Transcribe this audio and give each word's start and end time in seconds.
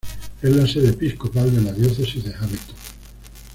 Es 0.41 0.49
la 0.55 0.65
sede 0.65 0.89
episcopal 0.89 1.53
de 1.55 1.61
la 1.61 1.73
diócesis 1.73 2.23
de 2.25 2.33
Hamilton. 2.33 2.75